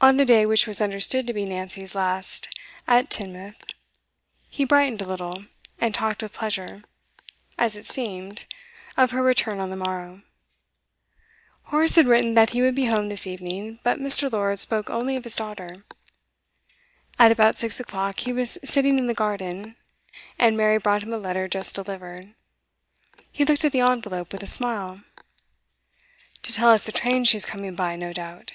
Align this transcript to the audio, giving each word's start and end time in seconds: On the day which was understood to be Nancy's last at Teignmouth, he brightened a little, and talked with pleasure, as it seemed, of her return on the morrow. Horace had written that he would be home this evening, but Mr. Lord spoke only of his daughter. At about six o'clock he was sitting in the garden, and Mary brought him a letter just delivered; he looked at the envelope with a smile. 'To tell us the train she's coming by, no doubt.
On 0.00 0.16
the 0.16 0.24
day 0.24 0.46
which 0.46 0.68
was 0.68 0.80
understood 0.80 1.26
to 1.26 1.32
be 1.32 1.44
Nancy's 1.44 1.92
last 1.96 2.48
at 2.86 3.10
Teignmouth, 3.10 3.60
he 4.48 4.64
brightened 4.64 5.02
a 5.02 5.04
little, 5.04 5.46
and 5.80 5.92
talked 5.92 6.22
with 6.22 6.32
pleasure, 6.34 6.84
as 7.58 7.74
it 7.74 7.84
seemed, 7.84 8.46
of 8.96 9.10
her 9.10 9.24
return 9.24 9.58
on 9.58 9.70
the 9.70 9.76
morrow. 9.76 10.22
Horace 11.64 11.96
had 11.96 12.06
written 12.06 12.34
that 12.34 12.50
he 12.50 12.62
would 12.62 12.76
be 12.76 12.84
home 12.84 13.08
this 13.08 13.26
evening, 13.26 13.80
but 13.82 13.98
Mr. 13.98 14.30
Lord 14.30 14.60
spoke 14.60 14.88
only 14.88 15.16
of 15.16 15.24
his 15.24 15.34
daughter. 15.34 15.84
At 17.18 17.32
about 17.32 17.58
six 17.58 17.80
o'clock 17.80 18.20
he 18.20 18.32
was 18.32 18.56
sitting 18.62 19.00
in 19.00 19.08
the 19.08 19.14
garden, 19.14 19.74
and 20.38 20.56
Mary 20.56 20.78
brought 20.78 21.02
him 21.02 21.12
a 21.12 21.18
letter 21.18 21.48
just 21.48 21.74
delivered; 21.74 22.36
he 23.32 23.44
looked 23.44 23.64
at 23.64 23.72
the 23.72 23.80
envelope 23.80 24.32
with 24.32 24.44
a 24.44 24.46
smile. 24.46 25.02
'To 26.44 26.52
tell 26.52 26.70
us 26.70 26.86
the 26.86 26.92
train 26.92 27.24
she's 27.24 27.44
coming 27.44 27.74
by, 27.74 27.96
no 27.96 28.12
doubt. 28.12 28.52